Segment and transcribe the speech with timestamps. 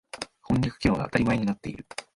[0.47, 1.85] 翻訳機能が当たり前になっている。